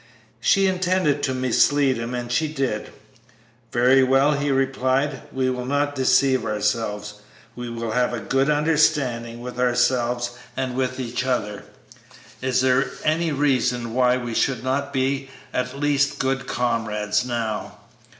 She 0.39 0.65
intended 0.65 1.21
to 1.21 1.33
mislead 1.35 1.97
him, 1.97 2.15
and 2.15 2.31
she 2.31 2.47
did. 2.51 2.91
"Very 3.71 4.01
well," 4.01 4.31
he 4.31 4.49
replied; 4.49 5.21
"we 5.31 5.47
will 5.51 5.67
not 5.67 5.93
deceive 5.93 6.43
ourselves; 6.43 7.21
we 7.55 7.69
will 7.69 7.91
have 7.91 8.11
a 8.11 8.19
good 8.19 8.49
understanding 8.49 9.41
with 9.41 9.59
ourselves 9.59 10.31
and 10.57 10.73
with 10.73 10.99
each 10.99 11.23
other. 11.23 11.65
Is 12.41 12.61
there 12.61 12.89
any 13.03 13.31
reason 13.31 13.93
why 13.93 14.17
we 14.17 14.33
should 14.33 14.63
not 14.63 14.91
be 14.91 15.29
at 15.53 15.77
least 15.79 16.17
good 16.17 16.47
comrades 16.47 17.23
now?" 17.23 17.77